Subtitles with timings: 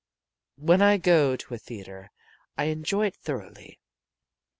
[0.57, 2.09] When I go to a theater
[2.57, 3.79] I enjoy it thoroughly.